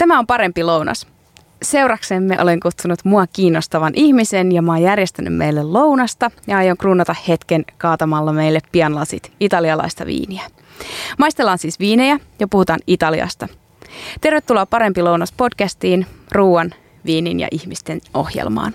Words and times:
Tämä 0.00 0.18
on 0.18 0.26
parempi 0.26 0.64
lounas. 0.64 1.06
Seuraksemme 1.62 2.42
olen 2.42 2.60
kutsunut 2.60 2.98
mua 3.04 3.26
kiinnostavan 3.26 3.92
ihmisen 3.96 4.52
ja 4.52 4.62
mä 4.62 4.72
oon 4.72 4.82
järjestänyt 4.82 5.34
meille 5.34 5.62
lounasta 5.62 6.30
ja 6.46 6.56
aion 6.56 6.76
kruunata 6.76 7.14
hetken 7.28 7.64
kaatamalla 7.78 8.32
meille 8.32 8.60
pianlasit 8.72 9.32
italialaista 9.40 10.06
viiniä. 10.06 10.42
Maistellaan 11.18 11.58
siis 11.58 11.78
viinejä 11.78 12.18
ja 12.38 12.48
puhutaan 12.48 12.80
Italiasta. 12.86 13.48
Tervetuloa 14.20 14.66
Parempi 14.66 15.02
lounas 15.02 15.32
podcastiin, 15.32 16.06
ruuan, 16.32 16.74
viinin 17.04 17.40
ja 17.40 17.48
ihmisten 17.50 18.00
ohjelmaan. 18.14 18.72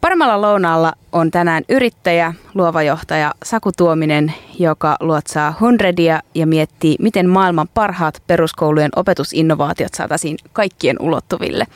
Paremmalla 0.00 0.40
lounaalla 0.40 0.92
on 1.12 1.30
tänään 1.30 1.64
yrittäjä, 1.68 2.34
luova 2.54 2.82
johtaja 2.82 3.34
Saku 3.44 3.72
Tuominen, 3.76 4.34
joka 4.58 4.96
luotsaa 5.00 5.54
hundredia 5.60 6.20
ja 6.34 6.46
miettii, 6.46 6.96
miten 6.98 7.28
maailman 7.28 7.68
parhaat 7.74 8.22
peruskoulujen 8.26 8.90
opetusinnovaatiot 8.96 9.94
saataisiin 9.94 10.36
kaikkien 10.52 10.96
ulottuville. 11.00 11.66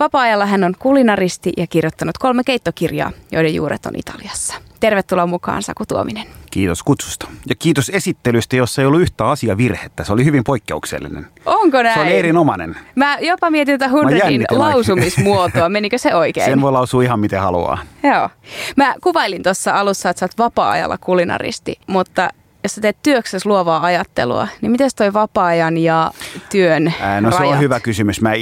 Vapaa-ajalla 0.00 0.46
hän 0.46 0.64
on 0.64 0.74
kulinaristi 0.78 1.52
ja 1.56 1.66
kirjoittanut 1.66 2.18
kolme 2.18 2.44
keittokirjaa, 2.44 3.12
joiden 3.32 3.54
juuret 3.54 3.86
on 3.86 3.96
Italiassa. 3.96 4.54
Tervetuloa 4.80 5.26
mukaan 5.26 5.62
Saku 5.62 5.86
Tuominen. 5.86 6.39
Kiitos 6.50 6.82
kutsusta. 6.82 7.28
Ja 7.48 7.54
kiitos 7.54 7.88
esittelystä, 7.94 8.56
jossa 8.56 8.82
ei 8.82 8.86
ollut 8.86 9.00
yhtä 9.00 9.28
asiavirhettä. 9.28 10.04
Se 10.04 10.12
oli 10.12 10.24
hyvin 10.24 10.44
poikkeuksellinen. 10.44 11.26
Onko 11.46 11.82
näin? 11.82 11.94
Se 11.94 12.00
oli 12.00 12.16
erinomainen. 12.18 12.76
Mä 12.94 13.18
jopa 13.20 13.50
mietin 13.50 13.78
tätä 13.78 13.90
Hundredin 13.90 14.44
lausumismuotoa. 14.50 15.68
Menikö 15.78 15.98
se 15.98 16.14
oikein? 16.14 16.46
Sen 16.46 16.60
voi 16.60 16.72
lausua 16.72 17.02
ihan 17.02 17.20
miten 17.20 17.40
haluaa. 17.40 17.78
Joo. 18.02 18.28
Mä 18.76 18.94
kuvailin 19.02 19.42
tuossa 19.42 19.72
alussa, 19.80 20.10
että 20.10 20.20
sä 20.20 20.24
oot 20.24 20.38
vapaa-ajalla 20.38 20.98
kulinaristi, 20.98 21.76
mutta 21.86 22.28
jos 22.62 22.74
sä 22.74 22.80
teet 22.80 22.96
työksessä 23.02 23.48
luovaa 23.48 23.82
ajattelua, 23.84 24.48
niin 24.60 24.72
miten 24.72 24.90
toi 24.96 25.12
vapaa-ajan 25.12 25.76
ja 25.78 26.10
työn 26.50 26.94
Ää, 27.00 27.20
No 27.20 27.30
rajat? 27.30 27.42
se 27.44 27.48
on 27.54 27.60
hyvä 27.60 27.80
kysymys. 27.80 28.20
Mä 28.20 28.32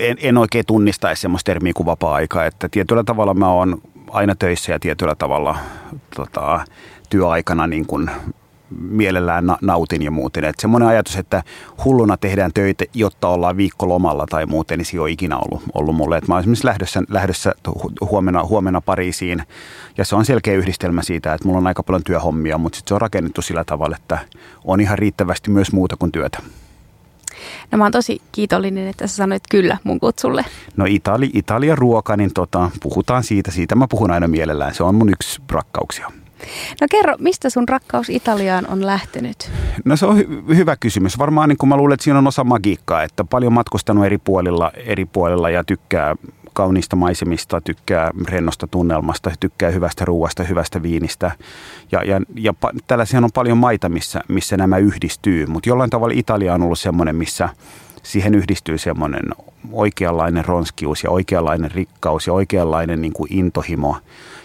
en, 0.00 0.16
en 0.22 0.38
oikein 0.38 0.66
tunnistaisi 0.66 1.22
semmoista 1.22 1.46
termiä 1.46 1.72
kuin 1.76 1.86
vapaa-aika. 1.86 2.44
Että 2.44 2.68
tietyllä 2.68 3.04
tavalla 3.04 3.34
mä 3.34 3.48
oon 3.52 3.78
aina 4.10 4.34
töissä 4.34 4.72
ja 4.72 4.78
tietyllä 4.78 5.14
tavalla 5.14 5.56
tota, 6.16 6.64
työaikana 7.08 7.66
niin 7.66 7.86
kuin 7.86 8.10
mielellään 8.70 9.46
na- 9.46 9.58
nautin 9.60 10.02
ja 10.02 10.10
muuten. 10.10 10.44
Että 10.44 10.62
semmoinen 10.62 10.88
ajatus, 10.88 11.16
että 11.16 11.42
hulluna 11.84 12.16
tehdään 12.16 12.52
töitä, 12.54 12.84
jotta 12.94 13.28
ollaan 13.28 13.56
viikkolomalla 13.56 14.26
tai 14.30 14.46
muuten, 14.46 14.78
niin 14.78 14.86
se 14.86 14.96
ei 14.96 14.98
ole 14.98 15.10
ikinä 15.10 15.36
ollut, 15.36 15.62
ollut 15.74 15.96
mulle. 15.96 16.16
Että 16.16 16.30
mä 16.30 16.34
olen 16.34 16.42
esimerkiksi 16.42 16.66
lähdössä, 16.66 17.02
lähdössä 17.08 17.52
huomenna, 18.10 18.44
huomenna 18.44 18.80
Pariisiin 18.80 19.42
ja 19.98 20.04
se 20.04 20.16
on 20.16 20.24
selkeä 20.24 20.54
yhdistelmä 20.54 21.02
siitä, 21.02 21.34
että 21.34 21.48
mulla 21.48 21.58
on 21.58 21.66
aika 21.66 21.82
paljon 21.82 22.04
työhommia, 22.04 22.58
mutta 22.58 22.76
sit 22.76 22.88
se 22.88 22.94
on 22.94 23.00
rakennettu 23.00 23.42
sillä 23.42 23.64
tavalla, 23.64 23.96
että 23.96 24.18
on 24.64 24.80
ihan 24.80 24.98
riittävästi 24.98 25.50
myös 25.50 25.72
muuta 25.72 25.96
kuin 25.96 26.12
työtä. 26.12 26.38
No 27.70 27.78
mä 27.78 27.84
oon 27.84 27.92
tosi 27.92 28.22
kiitollinen, 28.32 28.88
että 28.88 29.06
sä 29.06 29.16
sanoit 29.16 29.42
kyllä 29.50 29.78
mun 29.84 30.00
kutsulle. 30.00 30.44
No 30.76 30.84
Itali, 30.88 31.30
Italian 31.34 31.78
ruoka, 31.78 32.16
niin 32.16 32.32
tota, 32.34 32.70
puhutaan 32.82 33.24
siitä. 33.24 33.50
Siitä 33.50 33.74
mä 33.74 33.86
puhun 33.88 34.10
aina 34.10 34.28
mielellään. 34.28 34.74
Se 34.74 34.82
on 34.84 34.94
mun 34.94 35.08
yksi 35.08 35.40
rakkauksia. 35.50 36.10
No 36.80 36.86
kerro, 36.90 37.14
mistä 37.18 37.50
sun 37.50 37.68
rakkaus 37.68 38.10
Italiaan 38.10 38.66
on 38.66 38.86
lähtenyt? 38.86 39.50
No 39.84 39.96
se 39.96 40.06
on 40.06 40.18
hy- 40.18 40.54
hyvä 40.56 40.76
kysymys. 40.80 41.18
Varmaan 41.18 41.48
niin 41.48 41.58
kuin 41.58 41.68
mä 41.68 41.76
luulen, 41.76 41.94
että 41.94 42.04
siinä 42.04 42.18
on 42.18 42.26
osa 42.26 42.44
magiikkaa, 42.44 43.02
että 43.02 43.24
paljon 43.24 43.52
matkustanut 43.52 44.04
eri 44.04 44.18
puolilla, 44.18 44.72
eri 44.86 45.04
puolilla 45.04 45.50
ja 45.50 45.64
tykkää 45.64 46.16
kauniista 46.52 46.96
maisemista, 46.96 47.60
tykkää 47.60 48.10
rennosta 48.28 48.66
tunnelmasta, 48.66 49.30
tykkää 49.40 49.70
hyvästä 49.70 50.04
ruoasta, 50.04 50.42
hyvästä 50.42 50.82
viinistä. 50.82 51.30
Ja, 51.92 52.02
ja, 52.04 52.20
ja 52.34 52.54
pa- 52.66 52.78
tällaisia 52.86 53.20
on 53.20 53.30
paljon 53.34 53.58
maita, 53.58 53.88
missä, 53.88 54.20
missä 54.28 54.56
nämä 54.56 54.78
yhdistyy, 54.78 55.46
mutta 55.46 55.68
jollain 55.68 55.90
tavalla 55.90 56.14
Italia 56.16 56.54
on 56.54 56.62
ollut 56.62 56.78
semmoinen, 56.78 57.16
missä 57.16 57.48
siihen 58.08 58.34
yhdistyy 58.34 58.78
semmoinen 58.78 59.22
oikeanlainen 59.72 60.44
ronskius 60.44 61.04
ja 61.04 61.10
oikeanlainen 61.10 61.70
rikkaus 61.70 62.26
ja 62.26 62.32
oikeanlainen 62.32 63.00
niin 63.00 63.12
kuin 63.12 63.32
intohimo. 63.32 63.96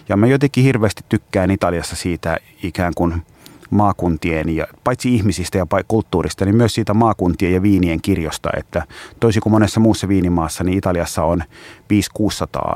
Ja 0.09 0.17
mä 0.17 0.27
jotenkin 0.27 0.63
hirveästi 0.63 1.03
tykkään 1.09 1.51
Italiassa 1.51 1.95
siitä 1.95 2.38
ikään 2.63 2.93
kuin 2.95 3.25
maakuntien 3.73 4.56
ja 4.56 4.67
paitsi 4.84 5.16
ihmisistä 5.16 5.57
ja 5.57 5.66
kulttuurista, 5.88 6.45
niin 6.45 6.56
myös 6.56 6.73
siitä 6.73 6.94
maakuntien 6.94 7.53
ja 7.53 7.61
viinien 7.61 8.01
kirjosta, 8.01 8.50
että 8.57 8.84
toisin 9.19 9.41
kuin 9.41 9.53
monessa 9.53 9.79
muussa 9.79 10.07
viinimaassa, 10.07 10.63
niin 10.63 10.78
Italiassa 10.78 11.23
on 11.23 11.44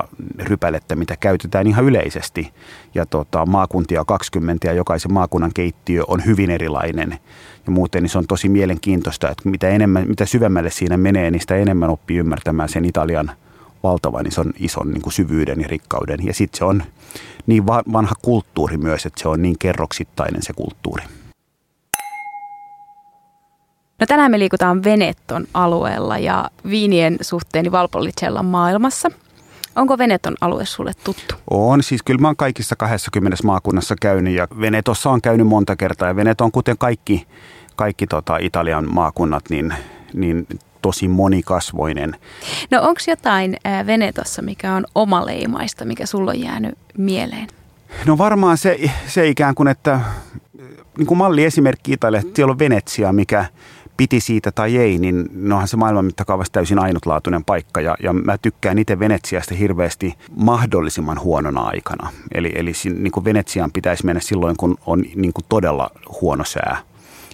500-600 0.04 0.08
rypälettä, 0.38 0.96
mitä 0.96 1.16
käytetään 1.16 1.66
ihan 1.66 1.84
yleisesti. 1.84 2.52
Ja 2.94 3.06
tota, 3.06 3.46
maakuntia 3.46 4.04
20 4.04 4.66
ja 4.66 4.72
jokaisen 4.72 5.12
maakunnan 5.12 5.50
keittiö 5.54 6.02
on 6.08 6.26
hyvin 6.26 6.50
erilainen. 6.50 7.18
Ja 7.66 7.72
muuten 7.72 8.02
niin 8.02 8.10
se 8.10 8.18
on 8.18 8.26
tosi 8.26 8.48
mielenkiintoista, 8.48 9.30
että 9.30 9.48
mitä, 9.48 9.68
enemmän, 9.68 10.08
mitä 10.08 10.26
syvemmälle 10.26 10.70
siinä 10.70 10.96
menee, 10.96 11.30
niin 11.30 11.40
sitä 11.40 11.56
enemmän 11.56 11.90
oppii 11.90 12.18
ymmärtämään 12.18 12.68
sen 12.68 12.84
Italian 12.84 13.30
valtavan 13.82 14.26
ison, 14.26 14.52
ison 14.58 14.90
niin 14.90 15.02
kuin 15.02 15.12
syvyyden 15.12 15.60
ja 15.60 15.68
rikkauden. 15.68 16.18
Ja 16.26 16.34
sitten 16.34 16.58
se 16.58 16.64
on 16.64 16.82
niin 17.46 17.66
vanha 17.66 18.14
kulttuuri 18.22 18.76
myös, 18.76 19.06
että 19.06 19.22
se 19.22 19.28
on 19.28 19.42
niin 19.42 19.58
kerroksittainen 19.58 20.42
se 20.42 20.52
kulttuuri. 20.52 21.04
No 24.00 24.06
tänään 24.06 24.30
me 24.30 24.38
liikutaan 24.38 24.84
Veneton 24.84 25.46
alueella 25.54 26.18
ja 26.18 26.50
viinien 26.70 27.16
suhteeni 27.20 27.72
Valpolicella 27.72 28.42
maailmassa. 28.42 29.10
Onko 29.76 29.98
Veneton 29.98 30.36
alue 30.40 30.66
sulle 30.66 30.92
tuttu? 31.04 31.34
On, 31.50 31.82
siis 31.82 32.02
kyllä 32.02 32.20
mä 32.20 32.28
oon 32.28 32.36
kaikissa 32.36 32.76
20 32.76 33.38
maakunnassa 33.44 33.94
käynyt 34.00 34.34
ja 34.34 34.48
Venetossa 34.60 35.10
on 35.10 35.20
käynyt 35.22 35.46
monta 35.46 35.76
kertaa 35.76 36.08
ja 36.08 36.16
Veneto 36.16 36.44
on 36.44 36.52
kuten 36.52 36.78
kaikki, 36.78 37.26
kaikki 37.76 38.06
tota 38.06 38.36
Italian 38.36 38.94
maakunnat, 38.94 39.44
niin, 39.50 39.74
niin 40.14 40.46
tosi 40.82 41.08
monikasvoinen. 41.08 42.16
No 42.70 42.82
onko 42.82 43.00
jotain 43.06 43.56
Venetossa, 43.86 44.42
mikä 44.42 44.74
on 44.74 44.84
omaleimaista, 44.94 45.84
mikä 45.84 46.06
sulla 46.06 46.30
on 46.30 46.40
jäänyt 46.40 46.74
mieleen? 46.98 47.48
No 48.06 48.18
varmaan 48.18 48.58
se, 48.58 48.90
se 49.06 49.28
ikään 49.28 49.54
kuin, 49.54 49.68
että 49.68 50.00
niin 50.98 51.06
kuin 51.06 51.18
malliesimerkki 51.18 51.92
Italia, 51.92 52.20
että 52.20 52.32
siellä 52.36 52.50
on 52.50 52.58
Venetsia, 52.58 53.12
mikä 53.12 53.44
piti 53.96 54.20
siitä 54.20 54.52
tai 54.52 54.76
ei, 54.76 54.98
niin 54.98 55.30
onhan 55.52 55.68
se 55.68 55.76
maailman 55.76 56.04
mittakaavassa 56.04 56.52
täysin 56.52 56.78
ainutlaatuinen 56.78 57.44
paikka. 57.44 57.80
Ja, 57.80 57.96
ja 58.02 58.12
mä 58.12 58.38
tykkään 58.38 58.78
itse 58.78 58.98
Venetsiasta 58.98 59.54
hirveästi 59.54 60.14
mahdollisimman 60.36 61.20
huonona 61.20 61.60
aikana. 61.60 62.12
Eli, 62.34 62.52
eli 62.54 62.72
niin 62.98 63.12
kuin 63.12 63.24
Venetsiaan 63.24 63.72
pitäisi 63.72 64.06
mennä 64.06 64.20
silloin, 64.20 64.56
kun 64.56 64.76
on 64.86 65.04
niin 65.14 65.32
kuin 65.32 65.44
todella 65.48 65.90
huono 66.20 66.44
sää 66.44 66.76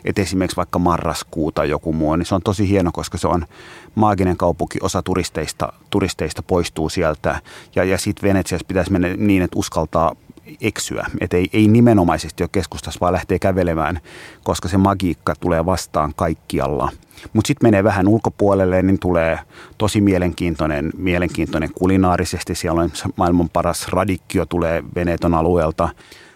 että 0.04 0.22
esimerkiksi 0.22 0.56
vaikka 0.56 0.78
marraskuu 0.78 1.52
tai 1.52 1.70
joku 1.70 1.92
muu, 1.92 2.16
niin 2.16 2.26
se 2.26 2.34
on 2.34 2.42
tosi 2.42 2.68
hieno, 2.68 2.90
koska 2.92 3.18
se 3.18 3.28
on 3.28 3.46
maaginen 3.94 4.36
kaupunki, 4.36 4.78
osa 4.82 5.02
turisteista, 5.02 5.72
turisteista 5.90 6.42
poistuu 6.42 6.88
sieltä 6.88 7.40
ja, 7.74 7.84
ja 7.84 7.98
sitten 7.98 8.28
Venetsiassa 8.28 8.66
pitäisi 8.66 8.92
mennä 8.92 9.08
niin, 9.16 9.42
että 9.42 9.58
uskaltaa 9.58 10.16
eksyä, 10.60 11.06
että 11.20 11.36
ei, 11.36 11.48
ei 11.52 11.68
nimenomaisesti 11.68 12.42
ole 12.42 12.48
keskustassa, 12.52 13.00
vaan 13.00 13.12
lähtee 13.12 13.38
kävelemään, 13.38 14.00
koska 14.42 14.68
se 14.68 14.76
magiikka 14.76 15.34
tulee 15.40 15.66
vastaan 15.66 16.12
kaikkialla. 16.16 16.92
Mutta 17.32 17.48
sitten 17.48 17.66
menee 17.66 17.84
vähän 17.84 18.08
ulkopuolelle, 18.08 18.82
niin 18.82 18.98
tulee 18.98 19.38
tosi 19.78 20.00
mielenkiintoinen, 20.00 20.90
mielenkiintoinen 20.96 21.70
kulinaarisesti. 21.74 22.54
Siellä 22.54 22.80
on 22.82 22.90
maailman 23.16 23.48
paras 23.48 23.88
radikkio 23.88 24.46
tulee 24.46 24.84
Veneton 24.94 25.34
alueelta. 25.34 25.88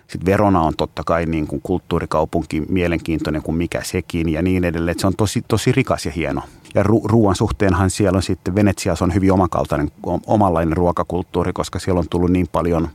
Sitten 0.09 0.27
Verona 0.27 0.61
on 0.61 0.75
totta 0.77 1.03
kai 1.07 1.27
niin 1.27 1.47
kuin 1.47 1.63
kulttuurikaupunki 1.63 2.61
mielenkiintoinen 2.61 3.43
kuin 3.43 3.57
mikä 3.57 3.81
sekin 3.83 4.29
ja 4.29 4.43
niin 4.43 4.65
edelleen. 4.65 4.93
Että 4.93 5.01
se 5.01 5.07
on 5.07 5.17
tosi, 5.17 5.45
tosi 5.49 5.73
rikas 5.73 6.07
ja 6.07 6.13
hieno. 6.13 6.43
Ja 6.75 6.83
ru- 6.83 7.05
ruoan 7.05 7.37
suhteenhan 7.37 7.91
siellä 7.91 8.17
on 8.17 8.23
sitten, 8.23 8.55
Venetsiassa 8.55 9.05
on 9.05 9.15
hyvin 9.15 9.33
omankaltainen, 9.33 9.91
omanlainen 10.27 10.77
ruokakulttuuri, 10.77 11.53
koska 11.53 11.79
siellä 11.79 11.99
on 11.99 12.09
tullut 12.11 12.31
niin 12.31 12.49
paljon 12.53 12.89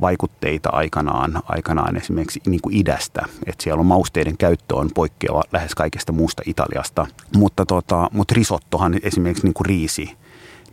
vaikutteita 0.00 0.70
aikanaan, 0.70 1.42
aikanaan 1.48 1.96
esimerkiksi 1.96 2.40
niin 2.46 2.60
kuin 2.60 2.76
idästä. 2.76 3.22
Että 3.46 3.64
siellä 3.64 3.80
on 3.80 3.86
mausteiden 3.86 4.36
käyttö 4.36 4.76
on 4.76 4.90
poikkeava 4.94 5.42
lähes 5.52 5.74
kaikesta 5.74 6.12
muusta 6.12 6.42
Italiasta. 6.46 7.06
Mutta, 7.36 7.66
tota, 7.66 8.10
mutta 8.12 8.34
risottohan 8.34 8.94
esimerkiksi 9.02 9.46
niin 9.46 9.54
kuin 9.54 9.66
riisi, 9.66 10.16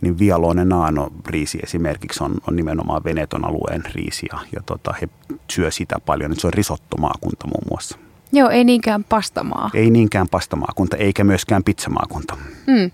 niin 0.02 0.18
Vialone 0.18 0.64
Nano 0.64 1.12
riisi 1.26 1.58
esimerkiksi 1.62 2.24
on, 2.24 2.34
on 2.48 2.56
nimenomaan 2.56 3.04
Veneton 3.04 3.44
alueen 3.44 3.82
riisi 3.94 4.26
ja, 4.32 4.38
ja 4.54 4.62
tota, 4.66 4.94
he 5.00 5.08
syö 5.50 5.70
sitä 5.70 5.96
paljon. 6.06 6.36
Se 6.36 6.46
on 6.46 6.52
risottomaakunta 6.52 7.46
muun 7.46 7.66
muassa. 7.70 7.98
Joo, 8.32 8.48
ei 8.50 8.64
niinkään 8.64 9.04
pastamaa. 9.04 9.70
Ei 9.74 9.90
niinkään 9.90 10.28
pastamaakunta, 10.28 10.96
eikä 10.96 11.24
myöskään 11.24 11.64
pizzamaakunta. 11.64 12.36
Mm. 12.66 12.90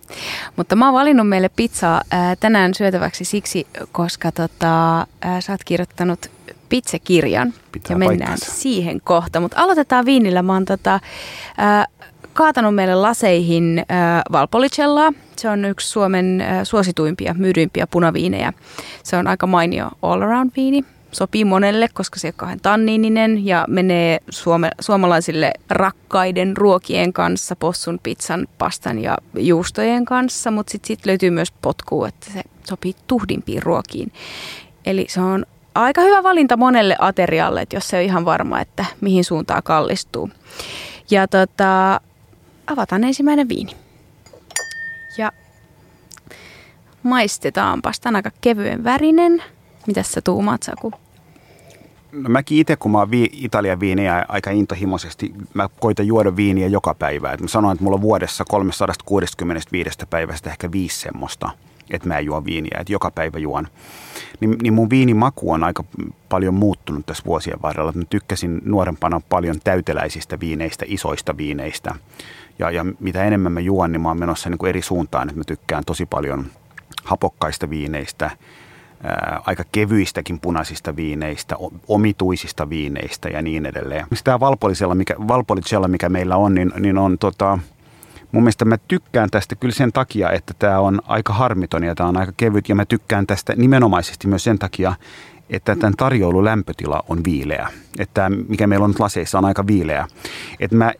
Mutta 0.57 0.77
mä 0.77 0.85
oon 0.85 0.95
valinnut 0.95 1.29
meille 1.29 1.49
pizzaa 1.49 2.03
ää, 2.11 2.37
tänään 2.37 2.75
syötäväksi 2.75 3.25
siksi, 3.25 3.67
koska 3.93 4.33
tota, 4.33 5.07
ää, 5.21 5.41
sä 5.41 5.53
oot 5.53 5.65
kirjoittanut 5.65 6.31
pizzakirjan. 6.69 7.55
Pitää 7.73 7.95
ja 7.95 7.99
mennään 7.99 8.19
paikkansa. 8.19 8.61
siihen 8.61 9.01
kohta. 9.05 9.41
Mutta 9.41 9.61
aloitetaan 9.61 10.05
viinillä. 10.05 10.43
Mä 10.43 10.53
oon 10.53 10.65
tota, 10.65 11.01
ää, 11.57 11.87
kaatanut 12.39 12.75
meille 12.75 12.95
laseihin 12.95 13.85
ää, 13.89 14.23
Valpolicellaa. 14.33 15.13
Se 15.37 15.49
on 15.49 15.65
yksi 15.65 15.89
Suomen 15.89 16.41
ää, 16.41 16.65
suosituimpia, 16.65 17.35
myydyimpiä 17.35 17.87
punaviinejä. 17.87 18.53
Se 19.03 19.17
on 19.17 19.27
aika 19.27 19.47
mainio 19.47 19.91
all 20.03 20.23
around 20.23 20.51
viini. 20.57 20.85
sopii 21.13 21.45
monelle, 21.45 21.89
koska 21.95 22.19
se 22.19 22.29
on 22.29 22.33
kahden 22.37 22.61
tanniininen 22.61 23.47
ja 23.47 23.65
menee 23.69 24.19
suome, 24.31 24.71
suomalaisille 24.81 25.53
rakkaiden 25.71 26.57
ruokien 26.57 27.13
kanssa, 27.13 27.57
possun, 27.57 28.01
pizzan, 28.03 28.47
pastan 28.59 28.99
ja 28.99 29.19
juustojen 29.39 30.05
kanssa, 30.05 30.51
mutta 30.51 30.71
sitten 30.71 30.87
sit 30.87 31.07
löytyy 31.07 31.31
myös 31.31 31.53
potku, 31.53 32.05
että 32.05 32.27
se 32.33 32.43
sopii 32.69 32.95
tuhdimpiin 33.07 33.63
ruokiin. 33.63 34.13
Eli 34.87 35.07
se 35.09 35.21
on 35.21 35.47
aika 35.75 36.01
hyvä 36.01 36.23
valinta 36.23 36.57
monelle 36.57 36.97
aterialle, 36.99 37.63
että 37.63 37.77
jos 37.77 37.89
se 37.89 37.97
on 37.97 38.03
ihan 38.03 38.25
varma, 38.25 38.61
että 38.61 38.85
mihin 39.01 39.25
suuntaan 39.25 39.63
kallistuu. 39.63 40.31
Ja 41.11 41.29
tota, 41.29 42.01
avataan 42.73 43.05
ensimmäinen 43.05 43.49
viini. 43.49 43.73
Ja 45.19 45.33
maistetaanpas. 47.03 48.01
Tämä 48.01 48.11
on 48.11 48.17
aika 48.17 48.31
kevyen 48.41 48.85
värinen. 48.85 49.43
Mitä 49.87 50.03
sä 50.03 50.21
tuumaat, 50.21 50.63
Saku? 50.63 50.93
No 52.13 52.29
mäkin 52.29 52.59
itse, 52.59 52.77
kun 52.77 52.91
mä 52.91 52.99
oon 52.99 53.11
vi- 53.11 53.31
Italian 53.33 53.81
viiniä 53.81 54.25
aika 54.29 54.51
intohimoisesti, 54.51 55.35
mä 55.55 55.69
koitan 55.81 56.07
juoda 56.07 56.37
viiniä 56.37 56.67
joka 56.67 56.95
päivä. 56.95 57.33
Et 57.33 57.41
mä 57.41 57.49
sanoin, 57.49 57.75
että 57.75 57.85
mulla 57.85 57.95
on 57.95 58.01
vuodessa 58.03 58.45
365 58.45 59.99
päivästä 60.11 60.51
ehkä 60.51 60.73
viisi 60.73 61.01
semmoista, 61.01 61.51
että 61.91 62.09
mä 62.09 62.19
en 62.19 62.25
juo 62.25 62.45
viiniä, 62.45 62.79
että 62.81 62.93
joka 62.93 63.11
päivä 63.11 63.39
juon. 63.39 63.69
Niin, 64.41 64.57
niin 64.63 64.73
mun 64.73 64.91
viinimaku 64.91 65.53
on 65.53 65.65
aika 65.65 65.85
paljon 66.29 66.55
muuttunut 66.55 67.07
tässä 67.07 67.25
vuosien 67.27 67.63
varrella. 67.63 67.93
Mä 67.93 68.03
tykkäsin 68.11 68.61
nuorempana 68.65 69.21
paljon 69.29 69.57
täyteläisistä 69.65 70.41
viineistä, 70.41 70.85
isoista 70.89 71.37
viineistä. 71.37 71.95
Ja, 72.59 72.71
ja 72.71 72.85
mitä 73.01 73.25
enemmän 73.25 73.53
mä 73.53 73.61
juon, 73.61 73.93
niin 73.93 74.01
mä 74.01 74.09
oon 74.09 74.21
menossa 74.21 74.51
niin 74.51 74.59
kuin 74.59 74.69
eri 74.69 74.83
suuntaan, 74.83 75.29
että 75.29 75.41
mä 75.41 75.45
tykkään 75.45 75.85
tosi 75.87 76.07
paljon 76.07 76.47
hapokkaista 77.05 77.71
viineistä, 77.71 78.31
ää, 79.03 79.43
aika 79.47 79.65
kevyistäkin 79.73 80.41
punaisista 80.41 80.97
viineistä, 80.97 81.57
omituisista 81.89 82.71
viineistä 82.71 83.29
ja 83.29 83.43
niin 83.43 83.67
edelleen. 83.67 84.07
Tämä 84.25 84.41
valpolisella, 84.41 84.95
mikä, 84.95 85.15
valpolicella, 85.29 85.89
mikä 85.89 86.09
meillä 86.09 86.37
on, 86.37 86.55
niin, 86.55 86.73
niin 86.81 86.99
on 86.99 87.19
tota, 87.19 87.59
mun 88.33 88.43
mielestä 88.43 88.65
mä 88.65 88.79
tykkään 88.89 89.31
tästä 89.31 89.57
kyllä 89.57 89.75
sen 89.75 89.93
takia, 89.93 90.31
että 90.31 90.55
tämä 90.59 90.79
on 90.79 91.01
aika 91.07 91.33
harmiton 91.33 91.85
ja 91.85 91.95
tämä 91.95 92.09
on 92.09 92.17
aika 92.17 92.33
kevyt 92.37 92.69
ja 92.69 92.75
mä 92.75 92.85
tykkään 92.85 93.27
tästä 93.27 93.53
nimenomaisesti 93.57 94.29
myös 94.29 94.45
sen 94.45 94.59
takia, 94.59 94.95
että 95.51 95.77
tämän 95.77 95.95
tarjoulu 95.97 96.45
lämpötila 96.45 97.05
on 97.09 97.25
viileä. 97.25 97.69
Että 97.99 98.31
mikä 98.49 98.67
meillä 98.67 98.85
on 98.85 98.91
nyt 98.91 99.01
laseissa 99.01 99.39
on 99.39 99.45
aika 99.45 99.67
viileä. 99.67 100.07
Että 100.61 100.77
mä 100.77 100.93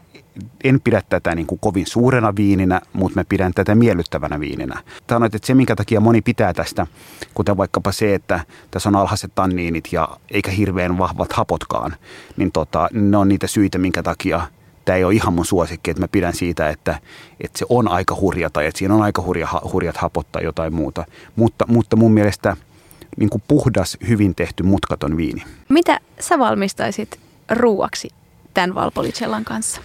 en 0.65 0.81
pidä 0.81 1.03
tätä 1.09 1.35
niin 1.35 1.47
kuin 1.47 1.59
kovin 1.59 1.87
suurena 1.87 2.37
viininä, 2.37 2.81
mutta 2.93 3.21
mä 3.21 3.25
pidän 3.29 3.53
tätä 3.55 3.75
miellyttävänä 3.75 4.41
viininä. 4.41 4.83
Tämä 5.07 5.17
on, 5.17 5.25
että 5.25 5.39
se, 5.45 5.55
minkä 5.55 5.77
takia 5.77 6.01
moni 6.01 6.23
pitää 6.23 6.55
tästä, 6.55 6.87
kuten 7.35 7.57
vaikkapa 7.57 7.93
se, 7.93 8.15
että 8.15 8.41
tässä 8.71 8.89
on 8.89 8.97
alhaiset 8.97 9.33
tanniinit 9.35 9.89
ja 9.93 10.09
eikä 10.31 10.51
hirveän 10.51 10.99
vahvat 10.99 11.33
hapotkaan, 11.33 11.97
niin 12.37 12.53
tota, 12.53 12.89
ne 12.93 13.17
on 13.17 13.29
niitä 13.29 13.47
syitä, 13.47 13.79
minkä 13.79 14.03
takia 14.03 14.41
tämä 14.85 14.97
ei 14.97 15.05
ole 15.05 15.15
ihan 15.15 15.33
mun 15.33 15.47
suosikki, 15.47 15.91
että 15.91 16.03
mä 16.03 16.09
pidän 16.09 16.35
siitä, 16.35 16.69
että, 16.69 16.99
että 17.41 17.59
se 17.59 17.67
on 17.69 17.89
aika 17.89 18.17
hurja 18.21 18.51
tai 18.51 18.67
että 18.67 18.79
siinä 18.79 18.95
on 18.95 19.03
aika 19.03 19.23
hurja, 19.23 19.49
hurjat 19.73 19.97
hapot 19.97 20.33
tai 20.33 20.45
jotain 20.45 20.75
muuta. 20.75 21.05
Mutta, 21.37 21.65
mutta 21.69 21.97
mun 21.97 22.13
mielestä 22.13 22.57
niin 23.17 23.31
kuin 23.31 23.43
puhdas, 23.49 23.97
hyvin 24.09 24.35
tehty, 24.35 24.63
mutkaton 24.63 25.17
viini. 25.17 25.43
Mitä 25.69 26.01
sä 26.21 26.39
valmistaisit 26.39 27.21
ruuaksi 27.51 28.09
tämän 28.55 28.75
Valpolicellan 28.75 29.45
kanssa? 29.45 29.81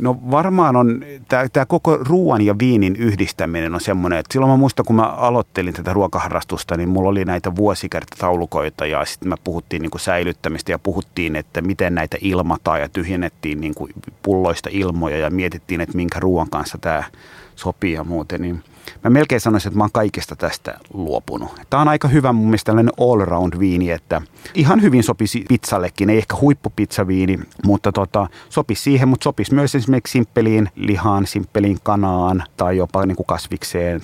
No 0.00 0.18
varmaan 0.30 0.76
on, 0.76 1.04
tämä 1.52 1.66
koko 1.66 1.96
ruoan 1.96 2.42
ja 2.42 2.58
viinin 2.58 2.96
yhdistäminen 2.96 3.74
on 3.74 3.80
semmoinen, 3.80 4.18
että 4.18 4.32
silloin 4.32 4.50
mä 4.52 4.56
muistan, 4.56 4.84
kun 4.84 4.96
mä 4.96 5.02
aloittelin 5.02 5.74
tätä 5.74 5.92
ruokaharrastusta, 5.92 6.76
niin 6.76 6.88
mulla 6.88 7.08
oli 7.08 7.24
näitä 7.24 7.56
vuosikertataulukoita 7.56 8.86
ja 8.86 9.04
sitten 9.04 9.28
me 9.28 9.36
puhuttiin 9.44 9.82
niin 9.82 9.90
kuin 9.90 10.00
säilyttämistä 10.00 10.72
ja 10.72 10.78
puhuttiin, 10.78 11.36
että 11.36 11.62
miten 11.62 11.94
näitä 11.94 12.16
ilmataan 12.20 12.80
ja 12.80 12.88
tyhjennettiin 12.88 13.60
niin 13.60 13.74
kuin 13.74 13.92
pulloista 14.22 14.68
ilmoja 14.72 15.18
ja 15.18 15.30
mietittiin, 15.30 15.80
että 15.80 15.96
minkä 15.96 16.20
ruoan 16.20 16.50
kanssa 16.50 16.78
tämä 16.80 17.04
sopii 17.58 17.92
ja 17.92 18.04
muuten, 18.04 18.40
niin– 18.40 18.62
mä 19.04 19.10
melkein 19.10 19.40
sanoisin, 19.40 19.68
että 19.68 19.78
mä 19.78 19.84
oon 19.84 19.92
kaikesta 19.92 20.36
tästä 20.36 20.78
luopunut. 20.94 21.50
Tämä 21.70 21.80
on 21.80 21.88
aika 21.88 22.08
hyvä 22.08 22.32
mun 22.32 22.46
mielestä 22.46 22.66
tällainen 22.66 22.92
all-round 23.00 23.58
viini, 23.58 23.90
että 23.90 24.22
ihan 24.54 24.82
hyvin 24.82 25.02
sopisi 25.02 25.44
pizzallekin, 25.48 26.10
ei 26.10 26.18
ehkä 26.18 26.36
huippupizzaviini, 26.40 27.38
mutta 27.64 27.92
tota, 27.92 28.26
sopisi 28.48 28.82
siihen, 28.82 29.08
mutta 29.08 29.24
sopisi 29.24 29.54
myös 29.54 29.74
esimerkiksi 29.74 30.12
simppeliin 30.12 30.68
lihaan, 30.76 31.26
simppeliin 31.26 31.78
kanaan 31.82 32.44
tai 32.56 32.76
jopa 32.76 33.06
niin 33.06 33.16
kuin 33.16 33.26
kasvikseen. 33.26 34.00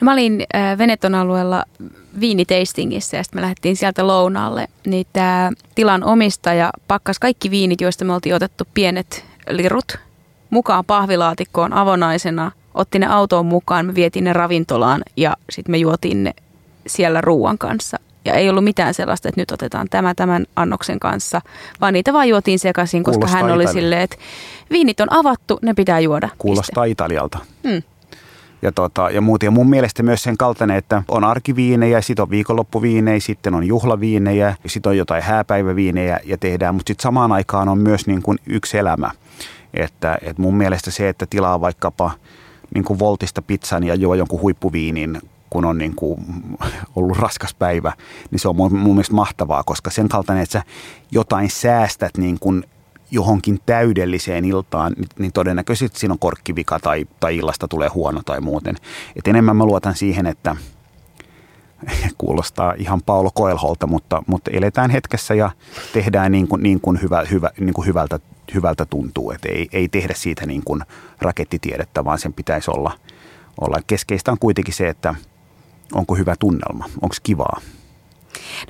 No 0.00 0.04
mä 0.04 0.12
olin 0.12 0.46
äh, 0.54 0.78
Veneton 0.78 1.14
alueella 1.14 1.64
viiniteistingissä 2.20 3.16
ja 3.16 3.24
sitten 3.24 3.38
me 3.38 3.42
lähdettiin 3.42 3.76
sieltä 3.76 4.06
lounaalle. 4.06 4.68
Niin 4.86 5.06
tämä 5.12 5.52
tilan 5.74 6.04
omistaja 6.04 6.70
pakkas 6.88 7.18
kaikki 7.18 7.50
viinit, 7.50 7.80
joista 7.80 8.04
me 8.04 8.14
oltiin 8.14 8.34
otettu 8.34 8.64
pienet 8.74 9.24
lirut 9.50 9.98
mukaan 10.50 10.84
pahvilaatikkoon 10.84 11.72
avonaisena, 11.72 12.50
otti 12.74 12.98
ne 12.98 13.06
autoon 13.06 13.46
mukaan, 13.46 13.86
me 13.86 13.94
vietiin 13.94 14.24
ne 14.24 14.32
ravintolaan 14.32 15.02
ja 15.16 15.36
sitten 15.50 15.70
me 15.70 15.78
juotiin 15.78 16.24
ne 16.24 16.32
siellä 16.86 17.20
ruuan 17.20 17.58
kanssa. 17.58 17.96
Ja 18.24 18.34
ei 18.34 18.48
ollut 18.48 18.64
mitään 18.64 18.94
sellaista, 18.94 19.28
että 19.28 19.40
nyt 19.40 19.50
otetaan 19.50 19.86
tämä 19.90 20.14
tämän 20.14 20.46
annoksen 20.56 21.00
kanssa, 21.00 21.40
vaan 21.80 21.92
niitä 21.92 22.12
vaan 22.12 22.28
juotiin 22.28 22.58
sekaisin, 22.58 23.02
koska 23.02 23.18
Kuulostaa 23.18 23.42
hän 23.42 23.52
oli 23.52 23.62
Italia. 23.62 23.80
silleen, 23.80 24.02
että 24.02 24.16
viinit 24.70 25.00
on 25.00 25.12
avattu, 25.12 25.58
ne 25.62 25.74
pitää 25.74 26.00
juoda. 26.00 26.28
Kuulostaa 26.38 26.84
piste. 26.84 26.92
Italialta. 26.92 27.38
Hmm. 27.68 27.82
Ja, 28.62 28.72
tota, 28.72 29.10
ja 29.10 29.20
muut. 29.20 29.42
Ja 29.42 29.50
mun 29.50 29.70
mielestä 29.70 30.02
myös 30.02 30.22
sen 30.22 30.36
kaltainen, 30.36 30.76
että 30.76 31.02
on 31.08 31.24
arkiviinejä, 31.24 32.00
sitten 32.00 32.22
on 32.22 32.30
viikonloppuviinejä, 32.30 33.20
sitten 33.20 33.54
on 33.54 33.64
juhlaviinejä, 33.64 34.54
sitten 34.66 34.90
on 34.90 34.96
jotain 34.96 35.22
hääpäiväviinejä 35.22 36.20
ja 36.24 36.38
tehdään, 36.38 36.74
mutta 36.74 36.90
sitten 36.90 37.02
samaan 37.02 37.32
aikaan 37.32 37.68
on 37.68 37.78
myös 37.78 38.06
niin 38.06 38.22
kuin 38.22 38.38
yksi 38.46 38.78
elämä. 38.78 39.10
Että, 39.76 40.18
että 40.22 40.42
mun 40.42 40.56
mielestä 40.56 40.90
se, 40.90 41.08
että 41.08 41.26
tilaa 41.26 41.60
vaikkapa 41.60 42.10
niin 42.74 42.84
kuin 42.84 42.98
voltista 42.98 43.42
pizzan 43.42 43.84
ja 43.84 43.94
juo 43.94 44.14
jonkun 44.14 44.40
huippuviinin, 44.40 45.20
kun 45.50 45.64
on 45.64 45.78
niin 45.78 45.94
kuin 45.94 46.20
ollut 46.96 47.18
raskas 47.18 47.54
päivä, 47.54 47.92
niin 48.30 48.38
se 48.38 48.48
on 48.48 48.56
mun, 48.56 48.76
mun 48.78 48.94
mielestä 48.94 49.14
mahtavaa, 49.14 49.64
koska 49.64 49.90
sen 49.90 50.08
kaltainen, 50.08 50.42
että 50.42 50.52
sä 50.52 50.64
jotain 51.10 51.50
säästät 51.50 52.16
niin 52.16 52.38
kuin 52.40 52.64
johonkin 53.10 53.58
täydelliseen 53.66 54.44
iltaan, 54.44 54.92
niin, 54.92 55.08
niin 55.18 55.32
todennäköisesti 55.32 55.98
siinä 55.98 56.12
on 56.12 56.18
korkkivika 56.18 56.78
tai, 56.80 57.06
tai 57.20 57.36
illasta 57.36 57.68
tulee 57.68 57.88
huono 57.88 58.22
tai 58.22 58.40
muuten. 58.40 58.76
Et 59.16 59.28
enemmän 59.28 59.56
mä 59.56 59.64
luotan 59.64 59.94
siihen, 59.94 60.26
että 60.26 60.56
kuulostaa 62.18 62.74
ihan 62.78 63.02
Paulo 63.02 63.30
Koelholta, 63.34 63.86
mutta, 63.86 64.22
mutta 64.26 64.50
eletään 64.50 64.90
hetkessä 64.90 65.34
ja 65.34 65.50
tehdään 65.92 66.32
niin 66.32 66.48
kuin, 66.48 66.62
niin 66.62 66.80
kuin, 66.80 67.02
hyvä, 67.02 67.24
hyvä, 67.30 67.50
niin 67.60 67.74
kuin 67.74 67.86
hyvältä 67.86 68.20
hyvältä 68.54 68.84
tuntuu. 68.84 69.30
Että 69.30 69.48
ei, 69.48 69.68
ei 69.72 69.88
tehdä 69.88 70.14
siitä 70.16 70.46
niin 70.46 70.62
kuin 70.64 70.82
rakettitiedettä, 71.20 72.04
vaan 72.04 72.18
sen 72.18 72.32
pitäisi 72.32 72.70
olla, 72.70 72.92
olla. 73.60 73.76
Keskeistä 73.86 74.32
on 74.32 74.38
kuitenkin 74.38 74.74
se, 74.74 74.88
että 74.88 75.14
onko 75.92 76.14
hyvä 76.14 76.34
tunnelma, 76.38 76.84
onko 77.02 77.16
kivaa. 77.22 77.60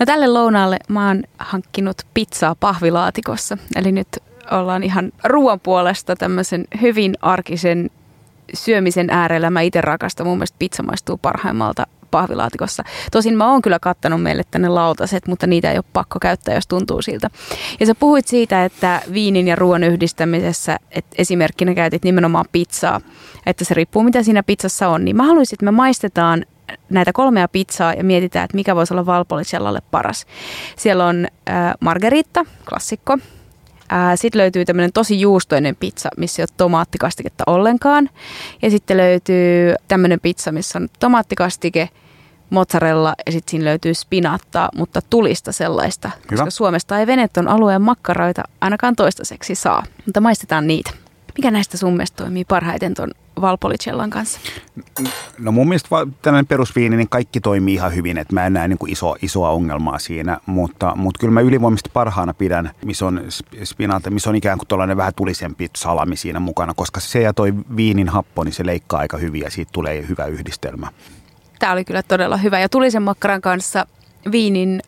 No 0.01 0.07
tälle 0.07 0.27
lounaalle 0.27 0.79
mä 0.89 1.09
oon 1.09 1.23
hankkinut 1.39 2.03
pizzaa 2.15 2.55
pahvilaatikossa. 2.55 3.59
Eli 3.77 3.93
nyt 3.93 4.09
ollaan 4.51 4.83
ihan 4.83 5.13
ruoan 5.25 5.61
puolesta 5.61 6.17
tämmöisen 6.17 6.65
hyvin 6.81 7.15
arkisen 7.23 7.91
syömisen 8.55 9.11
äärellä. 9.11 9.51
Mä 9.51 9.61
itse 9.61 9.81
rakastan, 9.81 10.27
mun 10.27 10.39
mielestä 10.39 10.57
pizza 10.59 10.83
maistuu 10.83 11.17
parhaimmalta 11.17 11.87
pahvilaatikossa. 12.17 12.85
Tosin 13.13 13.37
mä 13.37 13.51
oon 13.51 13.63
kyllä 13.63 13.79
kattanut 13.79 14.23
meille 14.23 14.43
tänne 14.51 14.69
lautaset, 14.69 15.29
mutta 15.29 15.47
niitä 15.47 15.71
ei 15.71 15.79
ole 15.79 15.85
pakko 15.93 16.19
käyttää, 16.19 16.55
jos 16.55 16.67
tuntuu 16.67 17.03
siltä. 17.03 17.31
Ja 17.81 17.87
sä 17.87 17.95
puhuit 17.95 18.27
siitä, 18.27 18.65
että 18.65 19.03
viinin 19.13 19.49
ja 19.49 19.57
ruoan 19.57 19.85
yhdistämisessä, 19.85 20.79
että 20.91 21.17
esimerkkinä 21.19 21.75
käytit 21.75 22.05
nimenomaan 22.05 22.45
pizzaa, 22.53 23.01
että 23.47 23.65
se 23.65 23.75
riippuu 23.75 24.03
mitä 24.03 24.23
siinä 24.23 24.43
pizzassa 24.43 24.89
on. 24.89 25.05
Niin 25.05 25.17
mä 25.17 25.23
haluaisin, 25.23 25.55
että 25.57 25.65
me 25.65 25.71
maistetaan 25.71 26.45
näitä 26.91 27.13
kolmea 27.13 27.49
pizzaa 27.49 27.95
ja 27.95 28.05
mietitään, 28.05 28.45
että 28.45 28.57
mikä 28.57 28.77
voisi 28.77 28.95
olla 28.95 29.07
Valpolicellalle 29.07 29.83
paras. 29.91 30.27
Siellä 30.77 31.07
on 31.07 31.27
äh, 31.51 31.75
margeritta, 31.81 32.45
klassikko. 32.69 33.13
Äh, 33.93 34.13
sitten 34.15 34.39
löytyy 34.39 34.65
tämmöinen 34.65 34.93
tosi 34.93 35.21
juustoinen 35.21 35.77
pizza, 35.77 36.09
missä 36.17 36.43
ei 36.43 36.45
ole 36.45 36.55
tomaattikastiketta 36.57 37.45
ollenkaan. 37.47 38.11
Ja 38.63 38.71
sitten 38.71 38.97
löytyy 38.97 39.75
tämmöinen 39.89 40.21
pizza, 40.21 40.53
missä 40.53 40.79
on 40.79 40.89
tomaattikastike, 40.99 41.89
mozzarella 42.51 43.15
ja 43.27 43.33
sitten 43.33 43.51
siinä 43.51 43.65
löytyy 43.65 43.95
spinaattaa, 43.95 44.69
mutta 44.77 45.03
tulista 45.11 45.53
sellaista. 45.53 46.11
Hyvä. 46.17 46.25
Koska 46.29 46.51
Suomesta 46.51 46.99
ei 46.99 47.07
Veneton 47.07 47.49
alueen 47.49 47.83
makkaroita 47.83 48.43
ainakaan 48.61 48.97
toistaiseksi 48.97 49.55
saa, 49.55 49.83
mutta 50.07 50.21
maistetaan 50.21 50.67
niitä. 50.67 50.91
Mikä 51.37 51.51
näistä 51.51 51.77
sun 51.77 51.93
mielestä 51.93 52.17
toimii 52.17 52.45
parhaiten 52.45 52.95
tuon 52.95 53.11
Valpolicellan 53.41 54.11
kanssa? 54.11 54.41
No 55.39 55.53
mun 55.53 55.69
mielestä 55.69 55.89
tällainen 56.23 56.47
perusviini, 56.47 56.97
niin 56.97 57.09
kaikki 57.09 57.41
toimii 57.41 57.75
ihan 57.75 57.95
hyvin, 57.95 58.19
että 58.19 58.35
mä 58.35 58.47
en 58.47 58.53
näe 58.53 58.69
niin 58.69 58.79
kuin 58.79 58.93
iso, 58.93 59.17
isoa 59.23 59.51
ongelmaa 59.51 59.99
siinä, 59.99 60.39
mutta, 60.47 60.93
mutta 60.97 61.19
kyllä 61.19 61.33
mä 61.33 61.41
ylivoimasti 61.41 61.91
parhaana 61.93 62.35
pidän, 62.35 62.71
missä 62.85 63.07
on 63.07 63.21
spinaata, 63.65 64.11
missä 64.11 64.31
on 64.31 64.37
ikään 64.37 64.59
kuin 64.59 64.69
tuollainen 64.69 64.97
vähän 64.97 65.15
tulisempi 65.17 65.71
salami 65.77 66.17
siinä 66.17 66.41
mukana, 66.41 66.75
koska 66.75 67.01
se 67.01 67.21
ja 67.21 67.33
toi 67.33 67.55
viinin 67.77 68.09
happo, 68.09 68.45
niin 68.45 68.53
se 68.53 68.67
leikkaa 68.67 69.01
aika 69.01 69.17
hyvin 69.17 69.41
ja 69.41 69.51
siitä 69.51 69.71
tulee 69.73 70.09
hyvä 70.09 70.25
yhdistelmä. 70.27 70.89
Tämä 71.59 71.73
oli 71.73 71.85
kyllä 71.85 72.03
todella 72.03 72.37
hyvä 72.37 72.61
ja 72.61 72.69
tulisen 72.69 73.03
makkaran 73.03 73.41
kanssa 73.41 73.87
viinin 74.33 74.83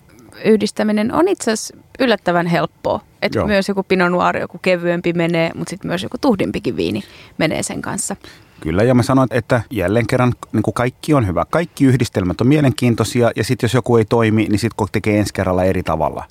yhdistäminen 0.44 1.14
on 1.14 1.28
itse 1.28 1.52
asiassa 1.52 1.76
yllättävän 1.98 2.46
helppoa. 2.46 3.00
Että 3.22 3.44
myös 3.44 3.68
joku 3.68 3.82
Pinot 3.82 4.12
Noir, 4.12 4.36
joku 4.36 4.58
kevyempi 4.58 5.12
menee, 5.12 5.50
mutta 5.54 5.70
sitten 5.70 5.88
myös 5.88 6.02
joku 6.02 6.18
tuhdimpikin 6.20 6.76
viini 6.76 7.02
menee 7.38 7.62
sen 7.62 7.82
kanssa. 7.82 8.16
Kyllä, 8.60 8.82
ja 8.82 8.94
mä 8.94 9.02
sanoin, 9.02 9.28
että 9.30 9.62
jälleen 9.70 10.06
kerran 10.06 10.32
niin 10.52 10.62
kuin 10.62 10.74
kaikki 10.74 11.14
on 11.14 11.26
hyvä. 11.26 11.44
Kaikki 11.50 11.84
yhdistelmät 11.84 12.40
on 12.40 12.46
mielenkiintoisia, 12.46 13.30
ja 13.36 13.44
sitten 13.44 13.64
jos 13.64 13.74
joku 13.74 13.96
ei 13.96 14.04
toimi, 14.04 14.44
niin 14.44 14.58
sitten 14.58 14.86
tekee 14.92 15.18
ensi 15.18 15.34
kerralla 15.34 15.64
eri 15.64 15.82
tavalla. 15.82 16.24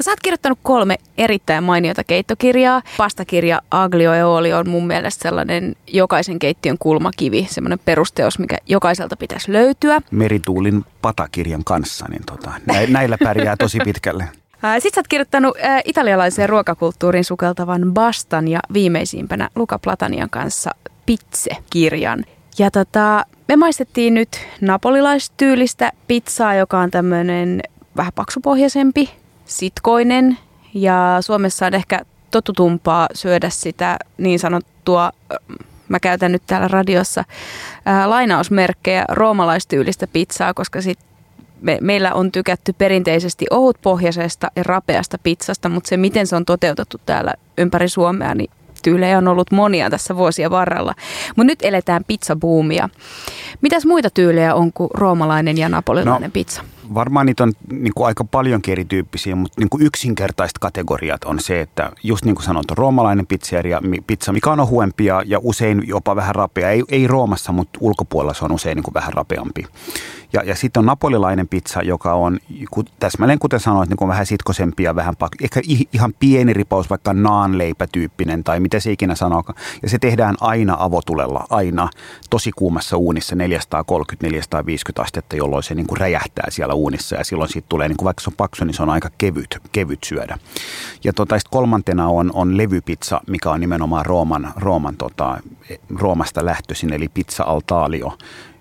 Sä 0.00 0.10
oot 0.10 0.20
kirjoittanut 0.20 0.58
kolme 0.62 0.96
erittäin 1.18 1.64
mainiota 1.64 2.04
keittokirjaa. 2.04 2.82
Pastakirja 2.96 3.62
Aglio 3.70 4.12
e 4.12 4.24
Oli 4.24 4.52
on 4.52 4.68
mun 4.68 4.86
mielestä 4.86 5.22
sellainen 5.22 5.76
jokaisen 5.86 6.38
keittiön 6.38 6.78
kulmakivi, 6.78 7.46
semmoinen 7.50 7.78
perusteos, 7.84 8.38
mikä 8.38 8.58
jokaiselta 8.66 9.16
pitäisi 9.16 9.52
löytyä. 9.52 10.00
Merituulin 10.10 10.84
patakirjan 11.02 11.64
kanssa, 11.64 12.06
niin 12.08 12.22
tota, 12.26 12.50
näillä 12.88 13.18
pärjää 13.24 13.56
tosi 13.56 13.78
pitkälle. 13.84 14.28
Sitten 14.78 14.94
sä 14.94 15.00
oot 15.00 15.08
kirjoittanut 15.08 15.56
italialaiseen 15.84 16.48
ruokakulttuurin 16.48 17.24
sukeltavan 17.24 17.94
Bastan 17.94 18.48
ja 18.48 18.60
viimeisimpänä 18.72 19.48
Luca 19.54 19.78
Platanian 19.78 20.30
kanssa 20.30 20.70
Pitse-kirjan. 21.06 22.24
Ja 22.58 22.70
tota, 22.70 23.26
me 23.48 23.56
maistettiin 23.56 24.14
nyt 24.14 24.28
napolilaistyylistä 24.60 25.92
pizzaa, 26.06 26.54
joka 26.54 26.78
on 26.78 26.90
tämmöinen 26.90 27.60
vähän 27.96 28.12
paksupohjaisempi, 28.14 29.21
sitkoinen 29.52 30.38
ja 30.74 31.18
Suomessa 31.20 31.66
on 31.66 31.74
ehkä 31.74 32.00
totutumpaa 32.30 33.08
syödä 33.14 33.50
sitä 33.50 33.98
niin 34.18 34.38
sanottua, 34.38 35.12
mä 35.88 36.00
käytän 36.00 36.32
nyt 36.32 36.42
täällä 36.46 36.68
radiossa, 36.68 37.24
ää, 37.84 38.10
lainausmerkkejä 38.10 39.04
roomalaistyylistä 39.08 40.06
pizzaa, 40.06 40.54
koska 40.54 40.80
sit 40.80 40.98
me, 41.60 41.78
meillä 41.80 42.14
on 42.14 42.32
tykätty 42.32 42.72
perinteisesti 42.72 43.44
ohutpohjaisesta 43.50 44.50
ja 44.56 44.62
rapeasta 44.62 45.18
pizzasta, 45.18 45.68
mutta 45.68 45.88
se 45.88 45.96
miten 45.96 46.26
se 46.26 46.36
on 46.36 46.44
toteutettu 46.44 47.00
täällä 47.06 47.34
ympäri 47.58 47.88
Suomea, 47.88 48.34
niin 48.34 48.50
tyylejä 48.82 49.18
on 49.18 49.28
ollut 49.28 49.50
monia 49.50 49.90
tässä 49.90 50.16
vuosien 50.16 50.50
varrella. 50.50 50.94
Mutta 51.28 51.44
nyt 51.44 51.58
eletään 51.62 52.04
pizzabuumia. 52.04 52.88
Mitäs 53.60 53.86
muita 53.86 54.10
tyylejä 54.10 54.54
on 54.54 54.72
kuin 54.72 54.90
roomalainen 54.94 55.58
ja 55.58 55.68
napolilainen 55.68 56.28
no, 56.28 56.32
pizza? 56.32 56.62
Varmaan 56.94 57.26
niitä 57.26 57.42
on 57.42 57.52
niin 57.72 57.92
kuin 57.94 58.06
aika 58.06 58.24
paljon 58.24 58.60
erityyppisiä, 58.68 59.36
mutta 59.36 59.60
niin 59.60 59.68
kuin 59.68 59.86
yksinkertaiset 59.86 60.58
kategoriat 60.58 61.24
on 61.24 61.40
se, 61.40 61.60
että 61.60 61.92
just 62.02 62.24
niin 62.24 62.34
kuin 62.34 62.44
sanot, 62.44 62.70
roomalainen 62.70 63.26
pizzeria, 63.26 63.80
pizza, 64.06 64.32
mikä 64.32 64.50
on 64.50 64.60
ohuempia 64.60 65.22
ja 65.26 65.38
usein 65.42 65.82
jopa 65.86 66.16
vähän 66.16 66.34
rapea. 66.34 66.70
Ei, 66.70 66.82
ei 66.88 67.06
Roomassa, 67.06 67.52
mutta 67.52 67.78
ulkopuolella 67.82 68.34
se 68.34 68.44
on 68.44 68.52
usein 68.52 68.76
niin 68.76 68.84
kuin 68.84 68.94
vähän 68.94 69.12
rapeampi. 69.12 69.66
Ja, 70.32 70.42
ja 70.44 70.56
sitten 70.56 70.80
on 70.80 70.86
napolilainen 70.86 71.48
pizza, 71.48 71.82
joka 71.82 72.14
on 72.14 72.38
täsmälleen 73.00 73.38
kuten 73.38 73.60
sanoit, 73.60 73.88
niin 73.88 73.96
kuin 73.96 74.08
vähän 74.08 74.26
sitkosempi 74.26 74.82
ja 74.82 74.96
vähän 74.96 75.16
pak- 75.16 75.42
ehkä 75.42 75.60
ihan 75.92 76.14
pieni 76.18 76.52
ripaus, 76.52 76.90
vaikka 76.90 77.12
naanleipätyyppinen 77.12 78.44
tai 78.44 78.60
mitä 78.60 78.80
se 78.80 78.92
ikinä 78.92 79.14
sanoo. 79.14 79.44
Ja 79.82 79.88
se 79.88 79.98
tehdään 79.98 80.34
aina 80.40 80.76
avotulella, 80.78 81.46
aina 81.50 81.88
tosi 82.30 82.50
kuumassa 82.56 82.96
uunissa 82.96 83.36
430-450 83.36 85.02
astetta, 85.02 85.36
jolloin 85.36 85.62
se 85.62 85.74
niin 85.74 85.86
kuin 85.86 85.98
räjähtää 85.98 86.50
siellä 86.50 86.74
uunissa 86.82 87.16
ja 87.16 87.24
silloin 87.24 87.50
siitä 87.50 87.66
tulee, 87.68 87.88
niin 87.88 87.96
kuin 87.96 88.04
vaikka 88.04 88.22
se 88.22 88.30
on 88.30 88.36
paksu, 88.36 88.64
niin 88.64 88.74
se 88.74 88.82
on 88.82 88.90
aika 88.90 89.10
kevyt, 89.18 89.58
kevyt 89.72 90.04
syödä. 90.04 90.38
Ja 91.04 91.12
tota, 91.12 91.38
kolmantena 91.50 92.08
on, 92.08 92.30
on 92.34 92.56
levypizza, 92.56 93.20
mikä 93.26 93.50
on 93.50 93.60
nimenomaan 93.60 94.06
Rooman, 94.06 94.52
Rooman 94.56 94.96
tota, 94.96 95.38
Roomasta 95.98 96.44
lähtöisin, 96.44 96.92
eli 96.92 97.08
pizza 97.08 97.44
al 97.44 97.60
talio, 97.66 98.18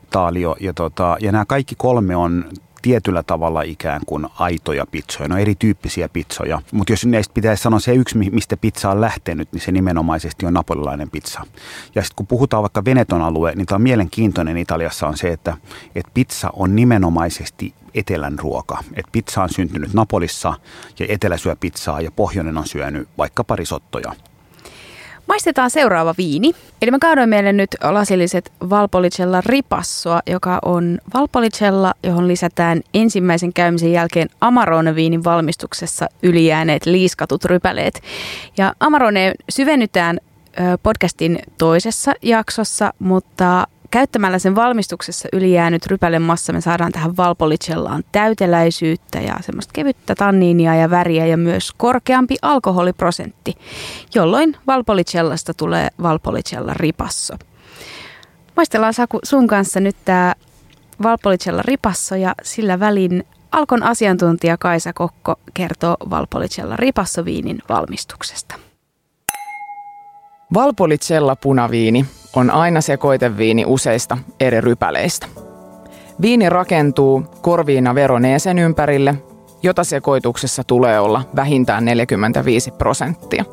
talio. 0.09 0.55
Ja, 0.59 0.73
tota, 0.73 1.17
ja 1.19 1.31
nämä 1.31 1.45
kaikki 1.45 1.75
kolme 1.77 2.15
on 2.15 2.45
tietyllä 2.81 3.23
tavalla 3.23 3.61
ikään 3.61 4.01
kuin 4.05 4.27
aitoja 4.39 4.85
pizzoja. 4.85 5.27
No 5.27 5.37
erityyppisiä 5.37 6.09
pizzoja, 6.09 6.61
mutta 6.71 6.93
jos 6.93 7.05
näistä 7.05 7.33
pitäisi 7.33 7.63
sanoa 7.63 7.79
se 7.79 7.93
yksi, 7.93 8.17
mistä 8.17 8.57
pizza 8.57 8.89
on 8.89 9.01
lähtenyt, 9.01 9.51
niin 9.51 9.61
se 9.61 9.71
nimenomaisesti 9.71 10.45
on 10.45 10.53
napolilainen 10.53 11.09
pizza. 11.09 11.41
Ja 11.95 12.01
sitten 12.01 12.15
kun 12.15 12.27
puhutaan 12.27 12.63
vaikka 12.63 12.85
Veneton 12.85 13.21
alue, 13.21 13.53
niin 13.55 13.65
tämä 13.65 13.75
on 13.75 13.81
mielenkiintoinen 13.81 14.57
Italiassa 14.57 15.07
on 15.07 15.17
se, 15.17 15.27
että, 15.27 15.57
että 15.95 16.11
pizza 16.13 16.49
on 16.53 16.75
nimenomaisesti 16.75 17.73
etelän 17.93 18.39
ruoka. 18.39 18.83
Et 18.93 19.05
pizza 19.11 19.43
on 19.43 19.49
syntynyt 19.49 19.93
Napolissa 19.93 20.53
ja 20.99 21.05
etelä 21.09 21.37
syö 21.37 21.55
pizzaa 21.55 22.01
ja 22.01 22.11
pohjoinen 22.11 22.57
on 22.57 22.67
syönyt 22.67 23.09
vaikka 23.17 23.43
parisottoja. 23.43 24.13
Maistetaan 25.27 25.69
seuraava 25.69 26.15
viini. 26.17 26.51
Eli 26.81 26.91
mä 26.91 26.99
kaadoin 26.99 27.29
meille 27.29 27.53
nyt 27.53 27.69
lasilliset 27.83 28.51
Valpolicella 28.69 29.41
ripassoa, 29.45 30.21
joka 30.27 30.59
on 30.65 30.99
Valpolicella, 31.13 31.93
johon 32.03 32.27
lisätään 32.27 32.81
ensimmäisen 32.93 33.53
käymisen 33.53 33.91
jälkeen 33.91 34.29
Amarone-viinin 34.41 35.23
valmistuksessa 35.23 36.07
ylijääneet 36.23 36.85
liiskatut 36.85 37.45
rypäleet. 37.45 38.01
Ja 38.57 38.73
Amarone 38.79 39.33
syvennytään 39.49 40.19
podcastin 40.83 41.39
toisessa 41.57 42.13
jaksossa, 42.21 42.93
mutta 42.99 43.67
Käyttämällä 43.91 44.39
sen 44.39 44.55
valmistuksessa 44.55 45.29
ylijäänyt 45.33 45.85
rypälemassa 45.85 46.53
me 46.53 46.61
saadaan 46.61 46.91
tähän 46.91 47.17
valpolicellaan 47.17 48.03
täyteläisyyttä 48.11 49.19
ja 49.19 49.35
semmoista 49.41 49.71
kevyttä 49.73 50.15
tanniinia 50.15 50.75
ja 50.75 50.89
väriä 50.89 51.25
ja 51.25 51.37
myös 51.37 51.71
korkeampi 51.77 52.35
alkoholiprosentti, 52.41 53.57
jolloin 54.15 54.57
valpolicellasta 54.67 55.53
tulee 55.53 55.87
valpolicella 56.01 56.73
ripasso. 56.73 57.35
Maistellaan 58.55 58.93
Saku 58.93 59.19
sun 59.23 59.47
kanssa 59.47 59.79
nyt 59.79 59.95
tämä 60.05 60.33
valpolicella 61.03 61.61
ripasso 61.65 62.15
ja 62.15 62.35
sillä 62.43 62.79
välin 62.79 63.23
Alkon 63.51 63.83
asiantuntija 63.83 64.57
Kaisa 64.57 64.93
Kokko 64.93 65.35
kertoo 65.53 65.97
Valpolicella 66.09 66.75
ripassoviinin 66.77 67.59
valmistuksesta. 67.69 68.55
Valpolicella 70.53 71.35
punaviini 71.35 72.05
on 72.35 72.49
aina 72.49 72.81
sekoiteviini 72.81 73.65
useista 73.67 74.17
eri 74.39 74.61
rypäleistä. 74.61 75.27
Viini 76.21 76.49
rakentuu 76.49 77.23
korviina 77.41 77.95
veroneesen 77.95 78.59
ympärille, 78.59 79.15
jota 79.63 79.83
sekoituksessa 79.83 80.63
tulee 80.63 80.99
olla 80.99 81.21
vähintään 81.35 81.85
45 81.85 82.71
prosenttia. 82.71 83.45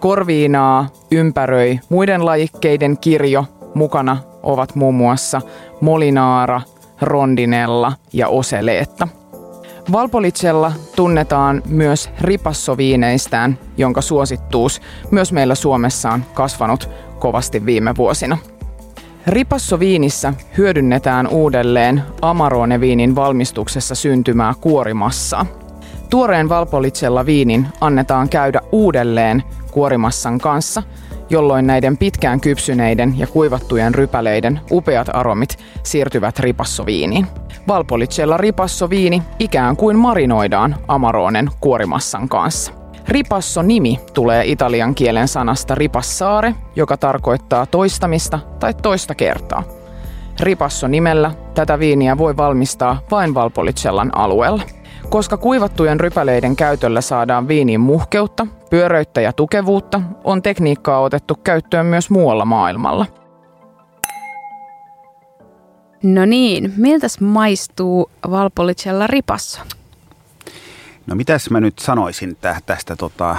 Korviinaa 0.00 0.88
ympäröi 1.10 1.80
muiden 1.88 2.26
lajikkeiden 2.26 2.98
kirjo. 2.98 3.44
Mukana 3.74 4.16
ovat 4.42 4.74
muun 4.74 4.94
muassa 4.94 5.40
molinaara, 5.80 6.60
rondinella 7.00 7.92
ja 8.12 8.28
oseleetta– 8.28 9.08
Valpolicella 9.92 10.72
tunnetaan 10.96 11.62
myös 11.68 12.10
ripassoviineistään, 12.20 13.58
jonka 13.76 14.00
suosittuus 14.00 14.80
myös 15.10 15.32
meillä 15.32 15.54
Suomessa 15.54 16.10
on 16.10 16.24
kasvanut 16.34 16.90
kovasti 17.18 17.66
viime 17.66 17.96
vuosina. 17.96 18.38
Ripassoviinissä 19.26 20.34
hyödynnetään 20.58 21.28
uudelleen 21.28 22.02
Amarone-viinin 22.22 23.14
valmistuksessa 23.14 23.94
syntymää 23.94 24.54
kuorimassaa. 24.60 25.46
Tuoreen 26.10 26.48
Valpolicella 26.48 27.26
viinin 27.26 27.66
annetaan 27.80 28.28
käydä 28.28 28.60
uudelleen 28.72 29.42
kuorimassan 29.70 30.38
kanssa, 30.38 30.82
jolloin 31.30 31.66
näiden 31.66 31.96
pitkään 31.96 32.40
kypsyneiden 32.40 33.18
ja 33.18 33.26
kuivattujen 33.26 33.94
rypäleiden 33.94 34.60
upeat 34.70 35.08
aromit 35.12 35.58
siirtyvät 35.82 36.38
ripassoviiniin. 36.38 37.26
Valpolicella 37.68 38.36
ripassoviini 38.36 39.22
ikään 39.38 39.76
kuin 39.76 39.96
marinoidaan 39.98 40.76
Amaronen 40.88 41.50
kuorimassan 41.60 42.28
kanssa. 42.28 42.85
Ripasso-nimi 43.08 44.00
tulee 44.14 44.44
italian 44.44 44.94
kielen 44.94 45.28
sanasta 45.28 45.74
ripassare, 45.74 46.54
joka 46.76 46.96
tarkoittaa 46.96 47.66
toistamista 47.66 48.38
tai 48.60 48.74
toista 48.74 49.14
kertaa. 49.14 49.62
Ripasso-nimellä 50.40 51.34
tätä 51.54 51.78
viiniä 51.78 52.18
voi 52.18 52.36
valmistaa 52.36 52.98
vain 53.10 53.34
Valpolicellan 53.34 54.18
alueella. 54.18 54.62
Koska 55.08 55.36
kuivattujen 55.36 56.00
rypäleiden 56.00 56.56
käytöllä 56.56 57.00
saadaan 57.00 57.48
viiniin 57.48 57.80
muhkeutta, 57.80 58.46
pyöröyttä 58.70 59.20
ja 59.20 59.32
tukevuutta, 59.32 60.00
on 60.24 60.42
tekniikkaa 60.42 61.00
otettu 61.00 61.34
käyttöön 61.34 61.86
myös 61.86 62.10
muualla 62.10 62.44
maailmalla. 62.44 63.06
No 66.02 66.24
niin, 66.24 66.72
miltäs 66.76 67.20
maistuu 67.20 68.10
Valpolicella 68.30 69.06
ripasso? 69.06 69.60
No 71.06 71.14
mitäs 71.14 71.50
mä 71.50 71.60
nyt 71.60 71.78
sanoisin 71.78 72.36
tästä 72.66 72.96
tota, 72.96 73.36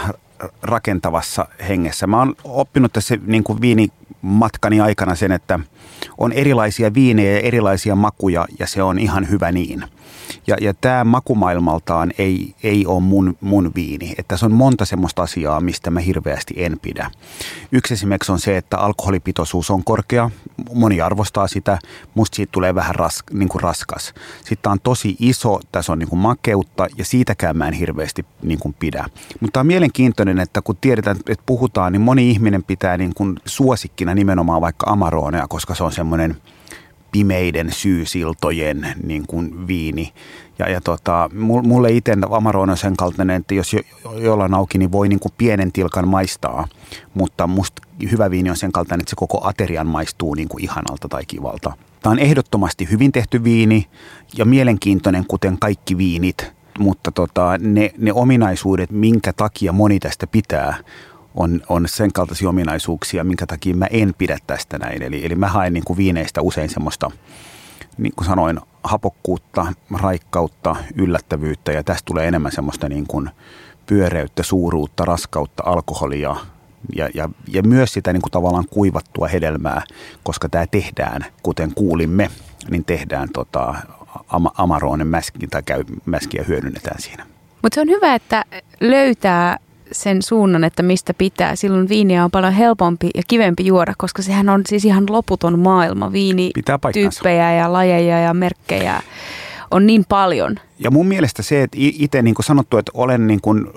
rakentavassa 0.62 1.48
hengessä? 1.70 2.08
Mä 2.08 2.18
oon 2.18 2.36
oppinut 2.44 2.94
tässä 2.94 3.18
niin 3.26 3.44
kuin 3.44 3.62
viinimatkani 3.62 4.82
aikana 4.82 5.16
sen, 5.16 5.32
että 5.32 5.60
on 6.18 6.32
erilaisia 6.32 6.94
viinejä 6.94 7.32
ja 7.32 7.40
erilaisia 7.40 7.96
makuja 7.96 8.46
ja 8.60 8.68
se 8.68 8.84
on 8.84 9.00
ihan 9.00 9.30
hyvä 9.30 9.52
niin– 9.52 9.84
Ja, 10.48 10.58
ja 10.62 10.74
tämä 10.74 11.04
makumaailmaltaan 11.04 12.12
ei, 12.18 12.56
ei 12.64 12.86
ole 12.86 13.02
mun, 13.02 13.38
mun 13.42 13.72
viini. 13.76 14.10
Että 14.10 14.24
tässä 14.28 14.46
on 14.46 14.52
monta 14.52 14.86
semmoista 14.86 15.22
asiaa, 15.22 15.62
mistä 15.62 15.92
mä 15.92 16.00
hirveästi 16.00 16.54
en 16.58 16.80
pidä. 16.82 17.12
Yksi 17.72 17.94
esimerkiksi 17.94 18.32
on 18.32 18.40
se, 18.40 18.58
että 18.58 18.78
alkoholipitoisuus 18.78 19.70
on 19.70 19.84
korkea. 19.84 20.30
Moni 20.74 21.02
arvostaa 21.02 21.48
sitä. 21.48 21.80
Musta 22.16 22.36
siitä 22.36 22.52
tulee 22.52 22.76
vähän 22.76 22.96
ras, 22.96 23.24
niin 23.34 23.50
kuin 23.50 23.62
raskas. 23.62 24.14
Sitten 24.46 24.72
on 24.72 24.80
tosi 24.80 25.16
iso, 25.20 25.60
tässä 25.72 25.92
on 25.92 26.00
niin 26.00 26.10
kuin 26.10 26.20
makeutta 26.20 26.88
ja 26.98 27.06
siitäkään 27.06 27.58
mä 27.58 27.68
en 27.68 27.74
hirveästi 27.74 28.26
niin 28.42 28.60
kuin 28.60 28.76
pidä. 28.80 29.06
Mutta 29.40 29.60
on 29.60 29.68
mielenkiintoinen, 29.68 30.40
että 30.40 30.62
kun 30.62 30.78
tiedetään, 30.82 31.18
että 31.30 31.44
puhutaan, 31.46 31.92
niin 31.92 32.02
moni 32.02 32.30
ihminen 32.30 32.64
pitää 32.64 32.98
niin 32.98 33.14
kuin 33.16 33.40
suosikkina 33.46 34.16
nimenomaan 34.16 34.62
vaikka 34.62 34.92
Amaronea, 34.92 35.48
koska 35.48 35.76
se 35.76 35.84
on 35.84 35.92
semmoinen– 35.92 36.38
pimeiden 37.12 37.72
syysiltojen 37.72 38.88
niin 39.04 39.28
kuin 39.28 39.68
viini. 39.68 40.14
Ja, 40.60 40.70
ja 40.70 40.82
tota, 40.82 41.30
mulle 41.64 41.92
itse 41.92 42.16
Amarone 42.32 42.72
on 42.72 42.78
sen 42.78 42.98
kaltainen, 42.98 43.36
että 43.36 43.54
jos 43.54 43.74
jo, 43.74 43.82
jollain 44.18 44.54
auki, 44.54 44.78
niin 44.78 44.92
voi 44.92 45.08
niin 45.08 45.20
kuin 45.20 45.34
pienen 45.38 45.72
tilkan 45.72 46.08
maistaa. 46.08 46.68
Mutta 47.14 47.48
musta 47.48 47.82
hyvä 48.12 48.32
viini 48.32 48.50
on 48.50 48.58
sen 48.58 48.72
kaltainen, 48.72 49.02
että 49.02 49.10
se 49.10 49.16
koko 49.16 49.48
aterian 49.48 49.88
maistuu 49.88 50.34
niin 50.34 50.48
kuin 50.48 50.64
ihanalta 50.64 51.08
tai 51.10 51.26
kivalta. 51.28 51.74
Tämä 52.02 52.12
on 52.12 52.20
ehdottomasti 52.20 52.88
hyvin 52.92 53.12
tehty 53.12 53.44
viini 53.44 53.88
ja 54.38 54.46
mielenkiintoinen, 54.46 55.26
kuten 55.28 55.58
kaikki 55.60 55.98
viinit. 55.98 56.52
Mutta 56.80 57.12
tota, 57.12 57.58
ne, 57.60 57.94
ne 57.98 58.14
ominaisuudet, 58.14 58.92
minkä 58.92 59.34
takia 59.34 59.72
moni 59.72 60.00
tästä 60.00 60.28
pitää, 60.28 60.78
on, 61.38 61.62
on 61.70 61.88
sen 61.88 62.14
kaltaisia 62.14 62.50
ominaisuuksia, 62.50 63.24
minkä 63.24 63.46
takia 63.46 63.76
mä 63.76 63.88
en 63.92 64.14
pidä 64.18 64.38
tästä 64.48 64.78
näin. 64.78 65.04
Eli, 65.04 65.26
eli 65.26 65.36
mä 65.36 65.48
haen 65.48 65.74
niin 65.74 65.84
kuin 65.84 65.98
viineistä 65.98 66.42
usein 66.42 66.70
semmoista, 66.70 67.12
niin 67.98 68.14
kuin 68.16 68.26
sanoin, 68.26 68.60
hapokkuutta, 68.84 69.74
raikkautta, 70.02 70.76
yllättävyyttä 70.96 71.72
ja 71.72 71.84
tästä 71.84 72.06
tulee 72.06 72.28
enemmän 72.28 72.52
semmoista 72.52 72.90
niin 72.90 73.08
kuin 73.08 73.30
pyöreyttä, 73.86 74.44
suuruutta, 74.44 75.06
raskautta, 75.06 75.64
alkoholia 75.66 76.36
ja, 76.96 77.10
ja, 77.14 77.30
ja 77.48 77.64
myös 77.64 77.94
sitä 77.94 78.14
niin 78.14 78.22
kuin 78.22 78.32
tavallaan 78.32 78.68
kuivattua 78.70 79.28
hedelmää, 79.28 79.82
koska 80.24 80.50
tämä 80.50 80.68
tehdään, 80.68 81.26
kuten 81.44 81.74
kuulimme, 81.76 82.30
niin 82.70 82.86
tehdään 82.86 83.30
tota, 83.34 83.76
ama, 84.28 84.52
Amaroonen 84.58 85.08
mäski 85.08 85.48
tai 85.48 85.64
käy, 85.64 85.84
mäskiä 86.06 86.44
hyödynnetään 86.48 87.02
siinä. 87.02 87.26
Mutta 87.62 87.76
se 87.76 87.82
on 87.82 87.90
hyvä, 87.90 88.16
että 88.16 88.46
löytää 88.82 89.58
sen 89.92 90.22
suunnan, 90.22 90.64
että 90.64 90.84
mistä 90.84 91.14
pitää. 91.14 91.56
Silloin 91.56 91.90
viiniä 91.90 92.24
on 92.24 92.32
paljon 92.32 92.54
helpompi 92.54 93.10
ja 93.16 93.22
kivempi 93.28 93.66
juoda, 93.66 93.94
koska 93.98 94.22
sehän 94.22 94.50
on 94.50 94.62
siis 94.68 94.86
ihan 94.86 95.04
loputon 95.10 95.60
maailma. 95.60 96.12
Viinityyppejä 96.12 97.54
ja 97.54 97.74
lajeja 97.74 98.20
ja 98.20 98.34
merkkejä 98.34 99.02
on 99.72 99.88
niin 99.88 100.06
paljon. 100.10 100.56
Ja 100.80 100.92
mun 100.92 101.08
mielestä 101.08 101.44
se, 101.44 101.64
että 101.64 101.78
itse 101.80 102.22
niin 102.22 102.36
kuin 102.36 102.46
sanottu, 102.46 102.78
että 102.78 102.92
olen 102.96 103.28
niin 103.28 103.42
kuin 103.42 103.68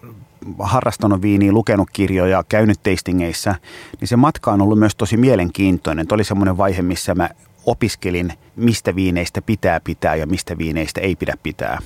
harrastanut 0.59 1.23
viiniä, 1.23 1.53
lukenut 1.53 1.89
kirjoja, 1.93 2.45
käynyt 2.49 2.83
tastingeissa, 2.83 3.55
niin 4.01 4.09
se 4.09 4.17
matka 4.17 4.53
on 4.53 4.63
ollut 4.63 4.79
myös 4.79 4.97
tosi 4.97 5.17
mielenkiintoinen. 5.17 6.07
Tuo 6.07 6.15
oli 6.15 6.25
semmoinen 6.25 6.57
vaihe, 6.57 6.83
missä 6.83 7.15
mä 7.15 7.31
opiskelin, 7.71 8.33
mistä 8.57 8.95
viineistä 8.95 9.43
pitää 9.43 9.81
pitää 9.81 10.15
ja 10.15 10.27
mistä 10.27 10.59
viineistä 10.59 11.01
ei 11.01 11.17
pidä 11.17 11.35
pitää. 11.43 11.79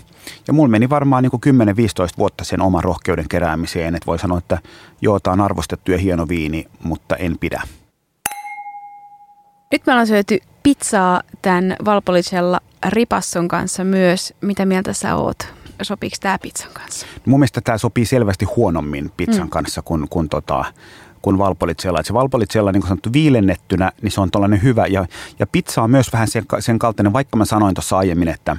Ja 0.46 0.52
mulla 0.52 0.68
meni 0.68 0.90
varmaan 0.90 1.22
niin 1.22 1.56
10-15 2.12 2.14
vuotta 2.18 2.44
sen 2.44 2.62
oman 2.62 2.84
rohkeuden 2.84 3.28
keräämiseen, 3.28 3.94
että 3.94 4.06
voi 4.06 4.18
sanoa, 4.18 4.38
että 4.38 4.58
joo, 5.00 5.20
tämä 5.20 5.32
on 5.32 5.40
arvostettu 5.40 5.92
ja 5.92 5.98
hieno 5.98 6.28
viini, 6.28 6.66
mutta 6.84 7.16
en 7.16 7.38
pidä. 7.38 7.62
Nyt 9.72 9.86
me 9.86 9.92
ollaan 9.92 10.06
syöty 10.06 10.38
pizzaa 10.62 11.22
tämän 11.42 11.76
Valpolicella 11.84 12.60
Ripasson 12.88 13.48
kanssa 13.48 13.84
myös. 13.84 14.34
Mitä 14.40 14.66
mieltä 14.66 14.92
sä 14.92 15.16
oot? 15.16 15.36
Sopiiko 15.82 16.16
tämä 16.20 16.38
pizzan 16.38 16.70
kanssa? 16.72 17.06
Mun 17.26 17.40
mielestä 17.40 17.60
tämä 17.60 17.78
sopii 17.78 18.04
selvästi 18.04 18.44
huonommin 18.44 19.12
pizzan 19.16 19.46
mm. 19.46 19.50
kanssa 19.50 19.82
kuin, 19.82 20.08
kuin 20.08 20.28
tota, 20.28 20.64
kuin 21.24 21.38
valpolitsella. 21.38 22.02
Se 22.02 22.14
valpolitsella 22.14 22.72
niin 22.72 22.80
kuin 22.80 22.88
sanottu 22.88 23.12
viilennettynä, 23.12 23.92
niin 24.02 24.12
se 24.12 24.20
on 24.20 24.30
tuollainen 24.30 24.62
hyvä. 24.62 24.86
Ja, 24.86 25.06
ja 25.38 25.46
pizza 25.46 25.82
on 25.82 25.90
myös 25.90 26.12
vähän 26.12 26.28
sen, 26.28 26.44
sen 26.58 26.78
kaltainen, 26.78 27.12
vaikka 27.12 27.36
mä 27.36 27.44
sanoin 27.44 27.74
tuossa 27.74 27.98
aiemmin, 27.98 28.28
että, 28.28 28.56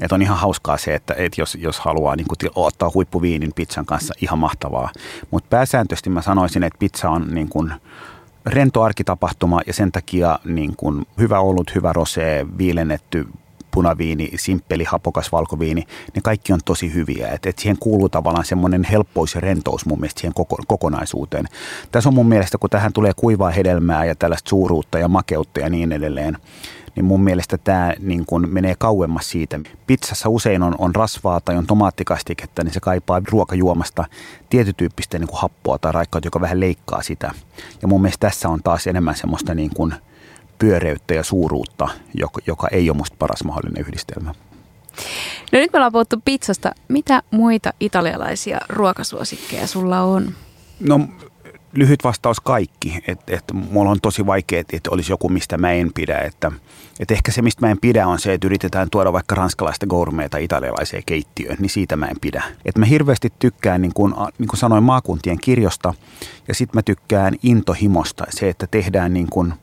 että 0.00 0.14
on 0.14 0.22
ihan 0.22 0.38
hauskaa 0.38 0.76
se, 0.76 0.94
että, 0.94 1.14
että 1.16 1.40
jos, 1.40 1.54
jos 1.54 1.80
haluaa 1.80 2.16
niin 2.16 2.26
kuin, 2.28 2.50
ottaa 2.54 2.90
huippuviinin 2.94 3.52
pizzan 3.54 3.86
kanssa, 3.86 4.14
ihan 4.22 4.38
mahtavaa. 4.38 4.90
Mutta 5.30 5.46
pääsääntöisesti 5.50 6.10
mä 6.10 6.22
sanoisin, 6.22 6.62
että 6.62 6.78
pizza 6.78 7.10
on 7.10 7.26
niin 7.34 7.48
kuin, 7.48 7.72
rento 8.46 8.82
arkitapahtuma 8.82 9.60
ja 9.66 9.72
sen 9.72 9.92
takia 9.92 10.38
niin 10.44 10.76
kuin, 10.76 11.06
hyvä 11.18 11.40
ollut, 11.40 11.74
hyvä 11.74 11.92
rosé, 11.92 12.58
viilennetty 12.58 13.28
punaviini, 13.78 14.30
simppeli, 14.36 14.84
hapokas 14.84 15.32
valkoviini, 15.32 15.86
ne 16.14 16.20
kaikki 16.22 16.52
on 16.52 16.60
tosi 16.64 16.94
hyviä. 16.94 17.28
Et, 17.28 17.46
et 17.46 17.58
siihen 17.58 17.76
kuuluu 17.80 18.08
tavallaan 18.08 18.44
semmoinen 18.44 18.84
helppous 18.84 19.34
ja 19.34 19.40
rentous 19.40 19.86
mun 19.86 20.00
mielestä 20.00 20.20
siihen 20.20 20.34
koko, 20.34 20.56
kokonaisuuteen. 20.66 21.44
Tässä 21.92 22.08
on 22.08 22.14
mun 22.14 22.28
mielestä, 22.28 22.58
kun 22.58 22.70
tähän 22.70 22.92
tulee 22.92 23.12
kuivaa 23.16 23.50
hedelmää 23.50 24.04
ja 24.04 24.14
tällaista 24.14 24.48
suuruutta 24.48 24.98
ja 24.98 25.08
makeutta 25.08 25.60
ja 25.60 25.70
niin 25.70 25.92
edelleen, 25.92 26.38
niin 26.96 27.04
mun 27.04 27.20
mielestä 27.20 27.58
tämä 27.58 27.92
niin 27.98 28.26
kun 28.26 28.48
menee 28.50 28.74
kauemmas 28.78 29.30
siitä. 29.30 29.60
Pizzassa 29.86 30.28
usein 30.28 30.62
on, 30.62 30.74
on 30.78 30.94
rasvaa 30.94 31.40
tai 31.40 31.56
on 31.56 31.66
tomaattikastiketta, 31.66 32.64
niin 32.64 32.74
se 32.74 32.80
kaipaa 32.80 33.22
ruokajuomasta 33.30 34.04
tietytyyppistä 34.50 35.18
niin 35.18 35.28
kuin 35.28 35.40
happoa 35.40 35.78
tai 35.78 35.92
raikkautta, 35.92 36.26
joka 36.26 36.40
vähän 36.40 36.60
leikkaa 36.60 37.02
sitä. 37.02 37.30
Ja 37.82 37.88
mun 37.88 38.02
mielestä 38.02 38.28
tässä 38.28 38.48
on 38.48 38.60
taas 38.64 38.86
enemmän 38.86 39.16
semmoista 39.16 39.54
niin 39.54 39.70
kuin– 39.74 39.94
pyöreyttä 40.58 41.14
ja 41.14 41.24
suuruutta, 41.24 41.88
joka, 42.14 42.40
joka 42.46 42.68
ei 42.68 42.90
ole 42.90 42.96
musta 42.96 43.16
paras 43.18 43.44
mahdollinen 43.44 43.84
yhdistelmä. 43.86 44.34
No 45.52 45.58
nyt 45.58 45.72
me 45.72 45.76
ollaan 45.76 45.92
puhuttu 45.92 46.22
pizzasta. 46.24 46.72
Mitä 46.88 47.22
muita 47.30 47.72
italialaisia 47.80 48.58
ruokasuosikkeja 48.68 49.66
sulla 49.66 50.02
on? 50.02 50.34
No 50.80 51.00
lyhyt 51.72 52.04
vastaus 52.04 52.40
kaikki. 52.40 53.02
Että 53.06 53.36
et, 53.36 53.44
mulla 53.70 53.90
on 53.90 54.00
tosi 54.00 54.26
vaikea, 54.26 54.60
että 54.60 54.76
et 54.76 54.86
olisi 54.86 55.12
joku, 55.12 55.28
mistä 55.28 55.58
mä 55.58 55.72
en 55.72 55.92
pidä. 55.92 56.18
Että 56.18 56.52
et 57.00 57.10
ehkä 57.10 57.32
se, 57.32 57.42
mistä 57.42 57.66
mä 57.66 57.70
en 57.70 57.78
pidä, 57.80 58.06
on 58.06 58.18
se, 58.18 58.34
että 58.34 58.46
yritetään 58.46 58.90
tuoda 58.90 59.12
vaikka 59.12 59.34
ranskalaista 59.34 59.86
gourmeita 59.86 60.38
italialaiseen 60.38 61.02
keittiöön, 61.06 61.56
niin 61.60 61.70
siitä 61.70 61.96
mä 61.96 62.06
en 62.06 62.20
pidä. 62.20 62.44
Et 62.64 62.78
mä 62.78 62.86
hirveästi 62.86 63.32
tykkään, 63.38 63.82
niin 63.82 63.94
kuin, 63.94 64.14
niin 64.38 64.48
kuin 64.48 64.58
sanoin, 64.58 64.84
maakuntien 64.84 65.38
kirjosta 65.40 65.94
ja 66.48 66.54
sitten 66.54 66.78
mä 66.78 66.82
tykkään 66.82 67.34
intohimosta. 67.42 68.24
Se, 68.30 68.48
että 68.48 68.66
tehdään 68.70 69.14
niin 69.14 69.28
kuin– 69.30 69.54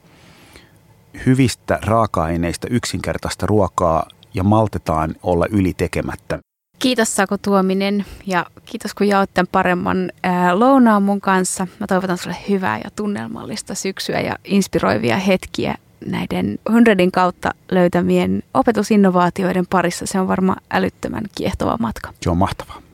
hyvistä 1.26 1.80
raaka-aineista 1.82 2.68
yksinkertaista 2.70 3.46
ruokaa 3.46 4.08
ja 4.34 4.44
maltetaan 4.44 5.16
olla 5.24 5.46
ylitekemättä. 5.50 6.40
Kiitos 6.80 7.16
Sako 7.16 7.38
Tuominen 7.38 8.06
ja 8.26 8.46
kiitos 8.66 8.94
kun 8.94 9.08
jaot 9.08 9.30
tämän 9.34 9.48
paremman 9.52 10.12
ää, 10.24 10.60
lounaan 10.60 11.04
mun 11.04 11.22
kanssa. 11.22 11.68
Mä 11.80 11.88
toivotan 11.88 12.18
sulle 12.18 12.36
hyvää 12.50 12.78
ja 12.78 12.90
tunnelmallista 12.96 13.76
syksyä 13.76 14.20
ja 14.20 14.36
inspiroivia 14.44 15.18
hetkiä 15.18 15.76
näiden 16.06 16.60
Hundredin 16.72 17.12
kautta 17.12 17.52
löytämien 17.72 18.44
opetusinnovaatioiden 18.54 19.66
parissa. 19.70 20.06
Se 20.06 20.20
on 20.20 20.28
varmaan 20.28 20.62
älyttömän 20.72 21.24
kiehtova 21.36 21.78
matka. 21.80 22.14
Se 22.22 22.30
on 22.30 22.38
mahtavaa. 22.38 22.85